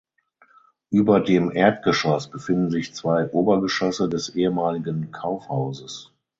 Über 0.89 1.19
dem 1.19 1.51
Erdgeschoss 1.51 2.27
befinden 2.31 2.71
sich 2.71 2.95
zwei 2.95 3.29
Obergeschosse 3.29 4.09
des 4.09 4.29
ehemaligen 4.35 5.11
Kaufhauses. 5.11 6.11